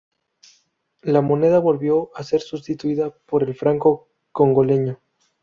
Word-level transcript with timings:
La 1.03 1.21
moneda 1.21 1.59
volvió 1.59 2.09
a 2.15 2.23
ser 2.23 2.41
sustituida 2.41 3.11
por 3.27 3.43
el 3.43 3.53
franco 3.53 4.07
congoleño. 4.31 4.99